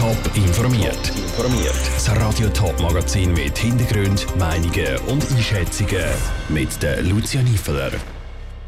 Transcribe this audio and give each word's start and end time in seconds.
Top 0.00 0.16
informiert. 0.34 1.08
Informiert. 1.14 1.76
Das 1.92 2.08
Radio 2.16 2.48
Top 2.48 2.80
Magazin 2.80 3.34
mit 3.34 3.58
Hintergrund, 3.58 4.26
Meinungen 4.38 4.96
und 5.08 5.30
Einschätzungen 5.30 6.06
mit 6.48 6.82
der 6.82 7.02
Lucia 7.02 7.42
Niefeler. 7.42 7.92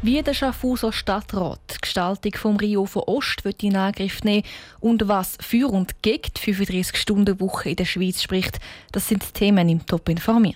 Wie 0.03 0.21
der 0.21 0.35
Schaffhauser 0.35 0.93
Stadtrat 0.93 1.59
die 1.73 1.81
Gestaltung 1.81 2.33
vom 2.35 2.57
Rio 2.57 2.85
von 2.85 3.01
Ost 3.07 3.45
wird 3.45 3.63
in 3.63 3.75
Angriff 3.75 4.23
nehmen 4.23 4.43
und 4.79 5.07
was 5.07 5.35
für 5.41 5.71
und 5.71 6.03
gegen 6.03 6.29
die 6.37 6.53
35-Stunden-Woche 6.53 7.71
in 7.71 7.77
der 7.77 7.85
Schweiz 7.85 8.21
spricht, 8.21 8.59
das 8.91 9.07
sind 9.07 9.33
Themen 9.33 9.67
im 9.69 9.83
Top 9.87 10.07
informiert. 10.09 10.55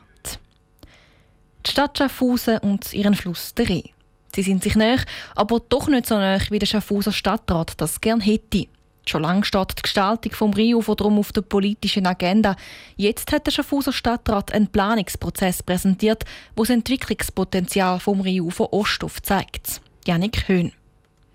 Die 1.66 1.72
Stadt 1.72 1.98
Schaffhausen 1.98 2.60
und 2.60 2.94
ihren 2.94 3.16
Fluss 3.16 3.56
der 3.56 3.68
Reh. 3.68 3.84
Sie 4.36 4.44
sind 4.44 4.62
sich 4.62 4.76
näher, 4.76 5.04
aber 5.34 5.60
doch 5.60 5.88
nicht 5.88 6.06
so 6.06 6.20
näher, 6.20 6.42
wie 6.52 6.60
der 6.60 6.68
Schaffhauser 6.68 7.14
Stadtrat 7.14 7.82
das 7.82 8.00
gern 8.00 8.22
hätte. 8.22 8.68
Schon 9.08 9.22
lange 9.22 9.46
steht 9.46 9.78
die 9.78 9.82
Gestaltung 9.84 10.34
vom 10.34 10.54
Rio 10.54 10.82
darum 10.82 11.18
auf 11.18 11.32
der 11.32 11.42
politischen 11.42 12.06
Agenda. 12.06 12.56
Jetzt 12.96 13.32
hat 13.32 13.46
der 13.46 13.52
Schaffhauser 13.52 13.94
Stadtrat 13.94 14.52
einen 14.52 14.68
Planungsprozess 14.68 15.64
präsentiert, 15.64 16.26
wo 16.56 16.64
das 16.64 16.72
Entwicklungspotenzial 16.72 18.00
vom 18.00 18.22
Rio 18.22 18.50
von 18.50 18.68
Ost 18.72 19.04
aufzeigt. 19.04 19.82
Janik 20.06 20.48
Höhn. 20.48 20.74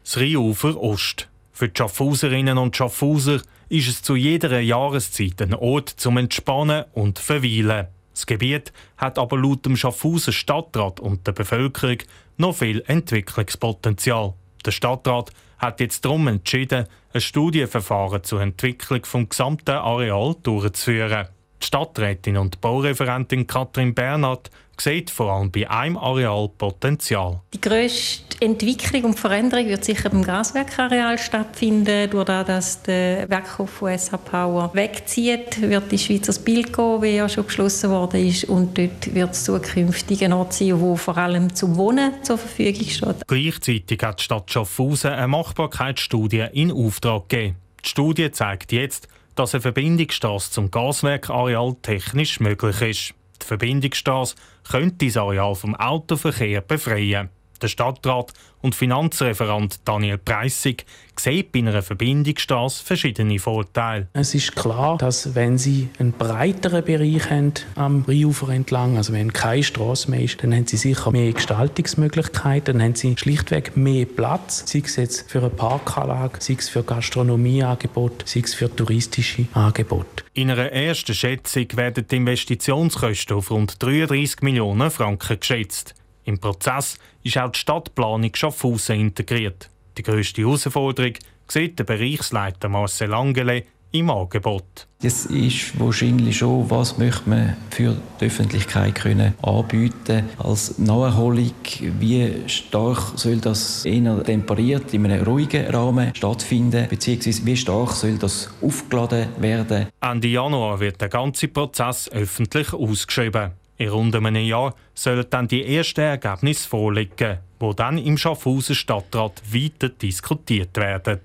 Das 0.04 0.18
Rheinufer 0.18 0.80
Ost. 0.80 1.28
Für 1.52 1.68
die 1.68 1.78
Schaffhauserinnen 1.78 2.58
und 2.58 2.76
Schaffhauser 2.76 3.40
ist 3.68 3.88
es 3.88 4.02
zu 4.02 4.16
jeder 4.16 4.60
Jahreszeit 4.60 5.40
ein 5.40 5.54
Ort 5.54 5.88
zum 5.88 6.18
Entspannen 6.18 6.84
und 6.92 7.18
Verweilen. 7.18 7.86
Das 8.12 8.26
Gebiet 8.26 8.72
hat 8.98 9.18
aber 9.18 9.38
laut 9.38 9.64
dem 9.64 9.76
Schaffhauser 9.76 10.32
Stadtrat 10.32 11.00
und 11.00 11.26
der 11.26 11.32
Bevölkerung 11.32 11.98
noch 12.36 12.56
viel 12.56 12.82
Entwicklungspotenzial. 12.86 14.34
Der 14.64 14.70
Stadtrat 14.70 15.30
hat 15.58 15.80
jetzt 15.80 16.04
darum 16.04 16.28
entschieden, 16.28 16.86
ein 17.12 17.20
Studienverfahren 17.20 18.24
zur 18.24 18.40
Entwicklung 18.40 19.04
vom 19.04 19.28
gesamten 19.28 19.70
Areal 19.70 20.34
durchzuführen. 20.42 21.28
Die 21.62 21.68
Stadträtin 21.68 22.36
und 22.38 22.60
Baureferentin 22.60 23.46
Katrin 23.46 23.94
Bernhard 23.94 24.50
sieht 24.80 25.10
vor 25.10 25.32
allem 25.32 25.52
bei 25.52 25.70
einem 25.70 25.96
Areal 25.96 26.48
Potenzial. 26.58 27.40
Die 27.54 27.60
grösste 27.60 28.40
Entwicklung 28.40 29.04
und 29.04 29.20
Veränderung 29.20 29.68
wird 29.68 29.84
sicher 29.84 30.10
beim 30.10 30.24
Gaswerkareal 30.24 31.18
stattfinden. 31.18 32.10
Durch 32.10 32.24
das, 32.24 32.46
dass 32.46 32.82
der 32.82 33.30
Werkhof 33.30 33.70
von 33.70 33.96
SH 33.96 34.16
Power 34.16 34.74
wegzieht, 34.74 35.62
wird 35.62 35.92
die 35.92 35.98
Schweizer 35.98 36.32
Bilco, 36.42 37.00
wie 37.00 37.14
ja 37.14 37.28
schon 37.28 37.44
beschlossen 37.44 37.90
worden 37.90 38.26
ist, 38.26 38.44
und 38.44 38.76
dort 38.76 39.14
wird 39.14 39.30
es 39.30 39.44
zukünftig 39.44 40.24
ein 40.24 40.32
Ort 40.32 40.54
sein, 40.54 40.80
wo 40.80 40.96
vor 40.96 41.16
allem 41.16 41.54
zum 41.54 41.76
Wohnen 41.76 42.24
zur 42.24 42.38
Verfügung 42.38 42.88
steht. 42.88 43.28
Gleichzeitig 43.28 44.02
hat 44.02 44.18
die 44.18 44.24
Stadt 44.24 44.50
Schaffhausen 44.50 45.12
eine 45.12 45.28
Machbarkeitsstudie 45.28 46.46
in 46.52 46.72
Auftrag 46.72 47.28
gegeben. 47.28 47.56
Die 47.84 47.88
Studie 47.88 48.32
zeigt 48.32 48.72
jetzt, 48.72 49.06
dass 49.34 49.54
eine 49.54 49.62
Verbindungsstrasse 49.62 50.50
zum 50.50 50.70
Gaswerkareal 50.70 51.76
technisch 51.82 52.40
möglich 52.40 52.80
ist. 52.82 53.14
Die 53.42 53.46
Verbindungsstrasse 53.46 54.36
könnte 54.70 55.06
das 55.06 55.16
Areal 55.16 55.54
vom 55.54 55.74
Autoverkehr 55.74 56.60
befreien. 56.60 57.30
Der 57.62 57.68
Stadtrat 57.68 58.32
und 58.60 58.74
Finanzreferent 58.74 59.80
Daniel 59.84 60.18
Preissig 60.18 60.84
sieht 61.16 61.52
bei 61.52 61.60
einer 61.60 61.82
Verbindungsstrasse 61.82 62.84
verschiedene 62.84 63.38
Vorteile. 63.38 64.08
Es 64.14 64.34
ist 64.34 64.56
klar, 64.56 64.98
dass 64.98 65.36
wenn 65.36 65.58
Sie 65.58 65.88
einen 65.98 66.12
breiteren 66.12 66.84
Bereich 66.84 67.30
haben 67.30 67.52
am 67.76 68.04
Rheinufer 68.08 68.48
entlang, 68.48 68.96
also 68.96 69.12
wenn 69.12 69.32
keine 69.32 69.62
Strasse 69.62 70.10
mehr 70.10 70.22
ist, 70.22 70.42
dann 70.42 70.54
haben 70.54 70.66
Sie 70.66 70.76
sicher 70.76 71.12
mehr 71.12 71.32
Gestaltungsmöglichkeiten, 71.32 72.78
dann 72.78 72.82
haben 72.82 72.94
Sie 72.96 73.14
schlichtweg 73.16 73.76
mehr 73.76 74.06
Platz, 74.06 74.64
sei 74.66 74.82
es 74.84 74.96
jetzt 74.96 75.30
für 75.30 75.38
eine 75.38 75.50
Parkanlage, 75.50 76.38
sei 76.40 76.56
es 76.58 76.68
für 76.68 76.82
Gastronomieangebote, 76.82 78.26
sei 78.26 78.40
es 78.40 78.54
für 78.54 78.74
touristische 78.74 79.46
Angebote. 79.52 80.24
In 80.34 80.50
einer 80.50 80.72
ersten 80.72 81.14
Schätzung 81.14 81.66
werden 81.76 82.06
die 82.10 82.16
Investitionskosten 82.16 83.36
auf 83.36 83.50
rund 83.50 83.80
33 83.82 84.40
Millionen 84.42 84.90
Franken 84.90 85.38
geschätzt. 85.38 85.94
Im 86.24 86.38
Prozess 86.38 86.98
ist 87.22 87.38
auch 87.38 87.50
die 87.50 87.58
Stadtplanung 87.58 88.34
Schaffhausen 88.34 89.00
integriert. 89.00 89.68
Die 89.98 90.02
grösste 90.02 90.42
Herausforderung 90.42 91.14
sieht 91.48 91.78
der 91.78 91.84
Bereichsleiter 91.84 92.68
Marcel 92.68 93.12
Angele 93.12 93.64
im 93.92 94.08
Angebot. 94.10 94.86
Das 95.02 95.26
ist 95.26 95.78
wahrscheinlich 95.78 96.38
schon, 96.38 96.70
was 96.70 96.96
möchte 96.96 97.28
man 97.28 97.56
für 97.70 97.96
die 98.20 98.26
Öffentlichkeit 98.26 98.94
können 98.94 99.34
anbieten 99.42 100.30
als 100.38 100.78
Naherholung. 100.78 101.52
Wie 101.98 102.48
stark 102.48 103.12
soll 103.16 103.36
das 103.36 103.84
eher 103.84 104.22
temperiert 104.22 104.94
in 104.94 105.04
einem 105.06 105.24
ruhigen 105.24 105.66
Rahmen 105.66 106.14
stattfinden, 106.14 106.88
beziehungsweise 106.88 107.44
wie 107.44 107.56
stark 107.56 107.90
soll 107.90 108.16
das 108.16 108.48
aufgeladen 108.62 109.28
werden? 109.38 109.88
Ende 110.00 110.28
Januar 110.28 110.80
wird 110.80 111.00
der 111.00 111.08
ganze 111.08 111.48
Prozess 111.48 112.08
öffentlich 112.10 112.72
ausgeschrieben. 112.72 113.50
In 113.82 113.88
rund 113.88 114.14
einem 114.14 114.44
Jahr 114.44 114.76
sollen 114.94 115.26
dann 115.28 115.48
die 115.48 115.76
ersten 115.76 116.02
Ergebnisse 116.02 116.68
vorliegen, 116.68 117.38
wo 117.58 117.72
dann 117.72 117.98
im 117.98 118.16
Schaffhausen 118.16 118.76
Stadtrat 118.76 119.42
weiter 119.52 119.88
diskutiert 119.88 120.76
werden. 120.76 121.18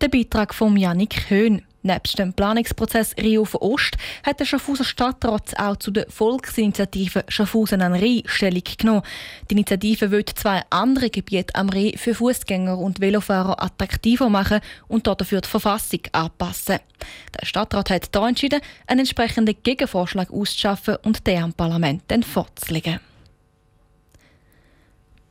Der 0.00 0.08
Beitrag 0.08 0.52
von 0.52 0.76
Janik 0.76 1.30
Höhn. 1.30 1.62
Nebst 1.86 2.18
dem 2.18 2.32
Planungsprozess 2.32 3.14
Rio 3.20 3.44
von 3.44 3.60
Ost 3.60 3.98
hat 4.22 4.40
der 4.40 4.46
Schaffhauser 4.46 4.84
Stadtrat 4.84 5.58
auch 5.58 5.76
zu 5.76 5.90
der 5.90 6.06
Volksinitiative 6.08 7.26
Schaffhausen 7.28 7.82
an 7.82 7.92
Rhein 7.92 8.22
Stellung 8.24 8.62
genommen. 8.78 9.02
Die 9.50 9.52
Initiative 9.52 10.10
will 10.10 10.24
zwei 10.24 10.62
andere 10.70 11.10
Gebiete 11.10 11.54
am 11.54 11.68
Rhein 11.68 11.92
für 11.98 12.14
Fußgänger 12.14 12.78
und 12.78 13.02
Velofahrer 13.02 13.62
attraktiver 13.62 14.30
machen 14.30 14.60
und 14.88 15.06
dafür 15.06 15.42
die 15.42 15.48
Verfassung 15.48 16.00
anpassen. 16.12 16.78
Der 17.38 17.44
Stadtrat 17.44 17.90
hat 17.90 18.08
hier 18.10 18.28
entschieden, 18.28 18.60
einen 18.86 19.00
entsprechenden 19.00 19.54
Gegenvorschlag 19.62 20.32
auszuschaffen 20.32 20.96
und 21.02 21.26
den 21.26 21.42
am 21.42 21.52
Parlament 21.52 22.04
dann 22.08 22.22
vorzulegen. 22.22 22.98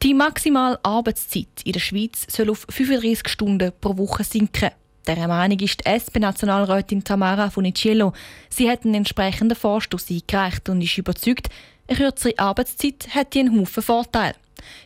Die 0.03 0.13
maximale 0.13 0.79
Arbeitszeit 0.83 1.63
in 1.63 1.71
der 1.71 1.79
Schweiz 1.79 2.27
soll 2.29 2.51
auf 2.51 2.67
35 2.69 3.27
Stunden 3.27 3.71
pro 3.81 3.97
Woche 3.97 4.23
sinken. 4.23 4.69
Der 5.05 5.27
Meinung 5.27 5.59
ist 5.59 5.81
die 5.81 5.89
SP-Nationalrätin 5.89 7.03
Tamara 7.03 7.49
Funicello. 7.49 8.13
Sie 8.49 8.69
hat 8.69 8.85
einen 8.85 8.95
entsprechenden 8.95 9.57
Vorstoß 9.57 10.09
eingereicht 10.09 10.69
und 10.69 10.81
ist 10.81 10.97
überzeugt, 10.97 11.49
eine 11.87 11.97
kürzere 11.97 12.39
Arbeitszeit 12.39 13.07
hätte 13.09 13.39
einen 13.39 13.59
Haufen 13.59 13.83
Vorteile. 13.83 14.35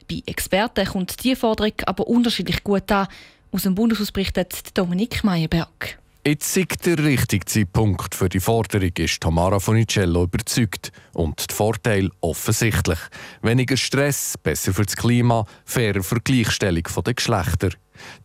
Bei 0.09 0.23
Experten 0.25 0.88
kommt 0.88 1.23
diese 1.23 1.35
Forderung 1.35 1.73
aber 1.85 2.07
unterschiedlich 2.07 2.63
gut 2.63 2.91
an. 2.91 3.07
Aus 3.51 3.63
dem 3.63 3.75
Bundeshaus 3.75 4.11
berichtet 4.11 4.75
Dominik 4.75 5.23
Meyerberg. 5.23 6.00
Jetzt 6.27 6.57
ist 6.57 6.85
der 6.85 6.97
richtige 6.97 7.45
Zeitpunkt 7.45 8.13
für 8.13 8.27
die 8.27 8.41
Forderung, 8.41 8.91
ist 8.97 9.21
Tamara 9.21 9.61
Funicello 9.61 10.23
überzeugt. 10.23 10.91
Und 11.13 11.49
der 11.49 11.55
Vorteil 11.55 12.09
offensichtlich. 12.19 12.99
Weniger 13.41 13.77
Stress, 13.77 14.33
besser 14.43 14.73
für 14.73 14.83
das 14.83 14.97
Klima, 14.97 15.45
fairer 15.63 16.03
für 16.03 16.19
die 16.19 16.33
Gleichstellung 16.33 16.83
der 17.05 17.13
Geschlechter. 17.13 17.69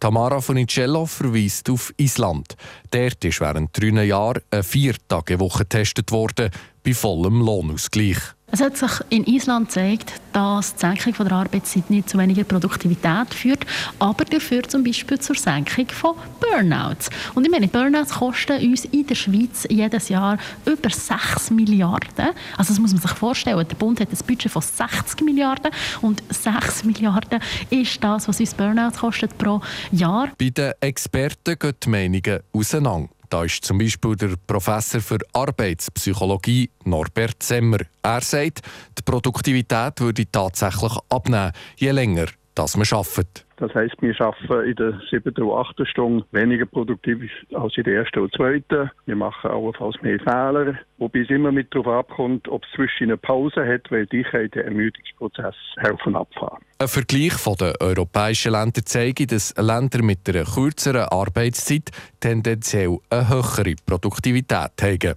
Tamara 0.01 0.41
Funicello 0.41 1.07
verweist 1.07 1.71
auf 1.71 1.95
Island. 1.97 2.57
Dort 2.91 3.25
ist 3.25 3.41
während 3.41 3.71
drei 3.81 4.03
Jahren 4.03 4.43
eine 4.51 4.65
Viertagewoche 4.65 5.61
getestet 5.61 6.11
worden, 6.11 6.51
bei 6.83 6.95
vollem 6.95 7.41
Lohnausgleich. 7.41 8.19
Es 8.55 8.61
hat 8.61 8.77
sich 8.77 8.91
in 9.09 9.25
Island 9.25 9.69
gezeigt, 9.69 10.13
dass 10.35 10.75
die 10.75 10.81
Senkung 10.81 11.27
der 11.27 11.39
Arbeitszeit 11.39 11.89
nicht 11.89 12.11
zu 12.11 12.19
weniger 12.19 12.45
Produktivität 12.45 13.33
führt, 13.33 13.65
aber 13.99 14.27
dafür 14.27 14.63
zum 14.65 14.85
Beispiel 14.85 15.19
zur 15.19 15.37
Senkung 15.37 15.89
von 15.89 16.17
Burnouts. 16.39 17.09
Und 17.35 17.47
ich 17.47 17.51
meine, 17.51 17.67
Burnouts 17.67 18.11
kosten 18.13 18.61
uns 18.61 18.85
in 18.85 19.07
der 19.07 19.15
Schweiz 19.15 19.67
jedes 19.71 20.11
Jahr 20.11 20.37
über 20.67 20.91
6 20.91 21.51
Milliarden. 21.51 22.27
Also 22.59 22.75
das 22.75 22.79
muss 22.79 22.93
man 22.93 23.01
sich 23.01 23.13
vorstellen. 23.13 23.67
Der 23.67 23.75
Bund 23.75 24.01
hat 24.01 24.11
ein 24.13 24.27
Budget 24.27 24.53
von 24.53 24.61
60 24.61 25.23
Milliarden 25.23 25.73
und 26.03 26.23
6 26.29 26.85
Milliarden 26.85 27.41
ist 27.71 28.05
das, 28.05 28.29
was 28.29 28.39
uns 28.39 28.53
Burnouts 28.53 28.99
kostet 28.99 29.39
pro 29.39 29.63
Jahr. 29.93 30.29
Bei 30.39 30.51
den 30.51 30.73
Experten 30.79 31.59
gehen 31.59 31.75
die 31.83 31.89
Meinungen 31.89 32.41
auseinander. 32.53 33.09
Da 33.33 33.45
ist 33.45 33.65
zum 33.65 33.79
Beispiel 33.79 34.15
der 34.15 34.35
Professor 34.47 35.01
für 35.01 35.17
Arbeitspsychologie 35.33 36.69
Norbert 36.85 37.43
Semmer. 37.43 37.79
Er 38.03 38.21
sagt, 38.21 38.61
die 38.99 39.03
Produktivität 39.03 40.01
würde 40.01 40.31
tatsächlich 40.31 40.93
abnehmen, 41.09 41.53
je 41.79 41.93
länger 41.93 42.27
dass 42.55 42.77
man 42.77 42.87
arbeitet. 42.91 43.47
Das 43.57 43.73
heisst, 43.75 43.95
wir 44.01 44.21
arbeiten 44.21 44.69
in 44.69 44.75
der 44.75 45.01
siebten 45.09 45.43
und 45.43 45.57
achten 45.57 45.87
Stunde 45.87 46.25
weniger 46.33 46.67
produktiv 46.67 47.31
als 47.55 47.77
in 47.77 47.85
der 47.85 47.99
ersten 47.99 48.21
und 48.21 48.35
zweiten. 48.35 48.91
Wir 49.07 49.17
machen 49.17 49.51
allenfalls 49.51 50.01
mehr 50.03 50.19
Fehler, 50.19 50.79
wobei 50.99 51.21
es 51.21 51.31
immer 51.31 51.53
mit 51.53 51.73
darauf 51.73 52.09
abkommt, 52.09 52.49
ob 52.49 52.65
es 52.65 52.71
zwischen 52.75 53.05
eine 53.05 53.17
Pause 53.17 53.65
hat, 53.67 53.91
weil 53.91 54.07
die 54.07 54.25
kann 54.25 54.51
den 54.51 54.65
Ermüdungsprozess 54.65 55.55
helfen 55.77 56.17
abfahren. 56.17 56.59
Ein 56.79 56.89
Vergleich 56.89 57.35
von 57.35 57.55
den 57.55 57.75
europäischen 57.79 58.53
Ländern 58.53 58.85
zeigt, 58.85 59.31
dass 59.31 59.55
Länder 59.57 60.03
mit 60.03 60.29
einer 60.29 60.45
kürzeren 60.45 61.05
Arbeitszeit 61.05 61.91
tendenziell 62.19 62.99
eine 63.11 63.29
höhere 63.29 63.77
Produktivität 63.87 64.73
haben. 64.83 65.15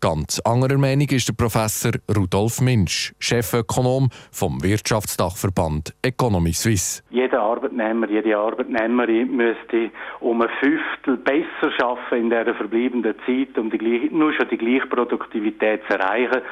Ganz 0.00 0.40
anderer 0.40 0.78
Meinung 0.78 1.08
ist 1.10 1.28
der 1.28 1.34
Professor 1.34 1.92
Rudolf 2.14 2.60
Minsch, 2.60 3.12
Chefökonom 3.18 4.08
vom 4.30 4.62
Wirtschaftsdachverband 4.62 5.94
Economy 6.02 6.52
Suisse. 6.52 7.02
Jeder 7.10 7.40
Arbeitnehmer, 7.40 8.08
jede 8.08 8.36
Arbeitnehmerin 8.36 9.36
müsste 9.36 9.90
um 10.20 10.42
ein 10.42 10.48
Fünftel 10.60 11.16
besser 11.18 11.84
arbeiten 11.84 12.24
in 12.24 12.30
der 12.30 12.54
verbliebenen 12.54 13.14
Zeit, 13.26 13.58
um 13.58 13.70
die 13.70 14.10
nur 14.10 14.32
schon 14.32 14.48
die 14.48 14.58
gleiche 14.58 14.86
Produktivität 14.86 15.82
zu 15.88 15.98
erreichen. 15.98 16.42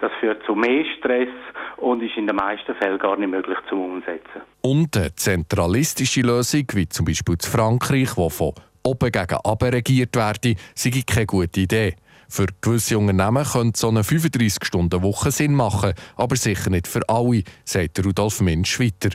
Das 0.00 0.10
führt 0.20 0.42
zu 0.44 0.54
mehr 0.54 0.84
Stress 0.98 1.28
und 1.76 2.02
ist 2.02 2.16
in 2.16 2.26
den 2.26 2.36
meisten 2.36 2.74
Fällen 2.74 2.98
gar 2.98 3.16
nicht 3.16 3.30
möglich 3.30 3.58
zu 3.68 3.76
umsetzen. 3.76 4.42
Und 4.60 4.96
eine 4.96 5.14
zentralistische 5.14 6.22
Lösung, 6.22 6.64
wie 6.74 6.88
zum 6.88 7.06
Beispiel 7.06 7.34
in 7.34 7.50
Frankreich, 7.50 8.16
wo 8.16 8.28
von 8.28 8.52
oben 8.82 9.12
gegen 9.12 9.36
unten 9.44 9.64
regiert 9.64 10.16
werde, 10.16 10.54
sei 10.74 11.02
keine 11.06 11.26
gute 11.26 11.60
Idee. 11.60 11.94
Für 12.28 12.46
gewisse 12.60 12.98
Unternehmen 12.98 13.44
könnte 13.44 13.80
so 13.80 13.88
eine 13.88 14.02
35-Stunden-Woche 14.02 15.30
Sinn 15.30 15.54
machen, 15.54 15.94
aber 16.16 16.36
sicher 16.36 16.70
nicht 16.70 16.86
für 16.86 17.08
alle, 17.08 17.42
sagt 17.64 18.04
Rudolf 18.04 18.40
Minsch 18.40 18.78
weiter. 18.78 19.10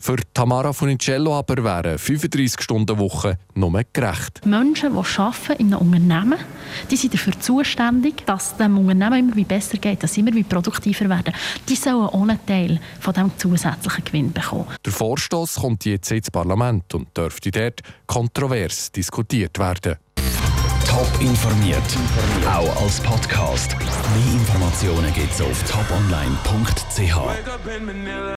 Für 0.00 0.16
Tamara 0.32 0.72
Funicello 0.72 1.38
aber 1.38 1.62
wäre 1.62 1.98
35 1.98 2.62
Stunden 2.62 2.98
Woche 2.98 3.38
nur 3.54 3.82
gerecht. 3.92 4.44
Menschen, 4.46 4.92
die 4.92 5.20
arbeiten 5.20 5.52
in 5.58 5.74
einem 5.74 5.92
Unternehmen, 5.92 6.38
die 6.90 6.96
sind 6.96 7.14
dafür 7.14 7.38
zuständig, 7.38 8.24
dass 8.24 8.52
es 8.52 8.56
dem 8.56 8.78
Unternehmen 8.78 9.32
immer 9.32 9.44
besser 9.44 9.78
geht, 9.78 10.02
dass 10.02 10.14
sie 10.14 10.20
immer 10.20 10.42
produktiver 10.44 11.08
werden. 11.08 11.34
Die 11.68 11.76
sollen 11.76 12.08
einen 12.08 12.46
Teil 12.46 12.80
von 13.00 13.14
diesem 13.14 13.32
zusätzlichen 13.36 14.04
Gewinn 14.04 14.32
bekommen. 14.32 14.66
Der 14.84 14.92
Vorstoß 14.92 15.56
kommt 15.56 15.84
jetzt 15.84 16.10
ins 16.10 16.30
Parlament 16.30 16.94
und 16.94 17.16
dürfte 17.16 17.50
dort 17.50 17.82
kontrovers 18.06 18.90
diskutiert 18.92 19.58
werden. 19.58 19.96
Top 20.98 21.20
informiert, 21.20 21.96
auch 22.44 22.82
als 22.82 23.00
Podcast. 23.00 23.76
Mehr 23.78 24.32
Informationen 24.34 25.14
gibt 25.14 25.32
es 25.32 25.40
auf 25.40 25.62
toponline.ch. 25.62 27.14